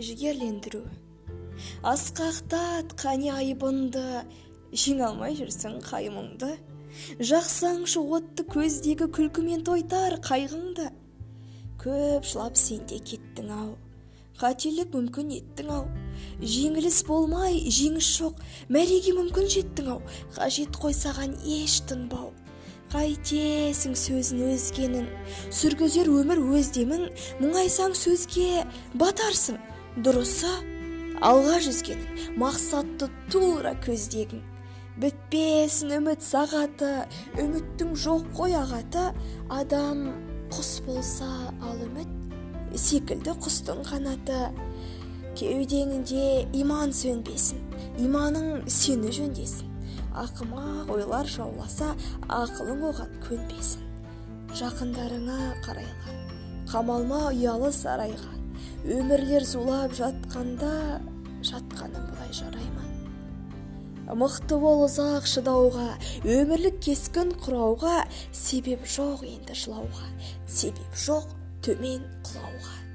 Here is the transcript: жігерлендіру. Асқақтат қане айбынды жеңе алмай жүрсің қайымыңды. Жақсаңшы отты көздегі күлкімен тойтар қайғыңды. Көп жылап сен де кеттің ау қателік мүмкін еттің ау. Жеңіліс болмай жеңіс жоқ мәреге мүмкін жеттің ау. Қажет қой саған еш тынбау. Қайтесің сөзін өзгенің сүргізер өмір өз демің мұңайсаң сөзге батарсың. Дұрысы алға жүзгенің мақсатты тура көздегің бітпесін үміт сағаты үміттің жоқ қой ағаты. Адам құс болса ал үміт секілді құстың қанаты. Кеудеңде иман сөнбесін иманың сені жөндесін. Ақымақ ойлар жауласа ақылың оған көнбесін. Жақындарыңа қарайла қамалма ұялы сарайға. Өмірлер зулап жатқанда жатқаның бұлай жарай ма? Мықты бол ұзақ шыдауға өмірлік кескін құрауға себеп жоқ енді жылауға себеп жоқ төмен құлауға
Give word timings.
жігерлендіру. 0.00 0.82
Асқақтат 1.84 2.96
қане 3.00 3.34
айбынды 3.36 4.24
жеңе 4.72 5.06
алмай 5.10 5.36
жүрсің 5.38 5.78
қайымыңды. 5.84 6.54
Жақсаңшы 7.20 8.00
отты 8.00 8.46
көздегі 8.48 9.10
күлкімен 9.12 9.62
тойтар 9.68 10.18
қайғыңды. 10.24 10.88
Көп 11.80 12.26
жылап 12.28 12.58
сен 12.60 12.82
де 12.90 12.98
кеттің 12.98 13.54
ау 13.54 13.70
қателік 14.40 14.94
мүмкін 14.94 15.32
еттің 15.36 15.70
ау. 15.74 15.86
Жеңіліс 16.40 17.02
болмай 17.04 17.58
жеңіс 17.68 18.06
жоқ 18.16 18.38
мәреге 18.72 19.12
мүмкін 19.18 19.50
жеттің 19.52 19.90
ау. 19.94 20.00
Қажет 20.36 20.78
қой 20.80 20.96
саған 20.96 21.34
еш 21.44 21.80
тынбау. 21.88 22.30
Қайтесің 22.90 23.92
сөзін 24.00 24.40
өзгенің 24.48 25.10
сүргізер 25.54 26.08
өмір 26.10 26.40
өз 26.56 26.72
демің 26.74 27.04
мұңайсаң 27.42 27.92
сөзге 27.94 28.64
батарсың. 28.98 29.60
Дұрысы 29.98 30.52
алға 31.20 31.58
жүзгенің 31.64 32.38
мақсатты 32.40 33.10
тура 33.32 33.74
көздегің 33.82 34.46
бітпесін 35.00 35.94
үміт 35.96 36.24
сағаты 36.24 36.90
үміттің 37.40 37.92
жоқ 37.96 38.26
қой 38.36 38.56
ағаты. 38.58 39.10
Адам 39.50 40.10
құс 40.52 40.80
болса 40.84 41.28
ал 41.62 41.78
үміт 41.86 42.10
секілді 42.76 43.34
құстың 43.40 43.82
қанаты. 43.88 44.50
Кеудеңде 45.38 46.48
иман 46.58 46.92
сөнбесін 46.92 47.62
иманың 48.02 48.66
сені 48.68 49.12
жөндесін. 49.14 49.70
Ақымақ 50.20 50.90
ойлар 50.90 51.28
жауласа 51.30 51.94
ақылың 52.26 52.82
оған 52.90 53.14
көнбесін. 53.28 53.86
Жақындарыңа 54.58 55.38
қарайла 55.64 56.18
қамалма 56.70 57.30
ұялы 57.30 57.72
сарайға. 57.72 58.39
Өмірлер 58.84 59.46
зулап 59.46 59.94
жатқанда 59.98 60.72
жатқаның 61.46 62.10
бұлай 62.10 62.32
жарай 62.36 62.68
ма? 62.74 62.86
Мықты 64.20 64.58
бол 64.58 64.84
ұзақ 64.88 65.28
шыдауға 65.30 65.88
өмірлік 66.26 66.80
кескін 66.82 67.30
құрауға 67.44 68.04
себеп 68.34 68.86
жоқ 68.90 69.22
енді 69.28 69.56
жылауға 69.64 70.12
себеп 70.50 70.98
жоқ 71.06 71.30
төмен 71.64 72.02
құлауға 72.26 72.89